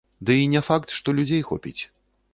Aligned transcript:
Ды 0.27 0.37
і 0.43 0.47
не 0.53 0.61
факт, 0.69 0.95
што 1.01 1.17
людзей 1.19 1.47
хопіць. 1.51 1.79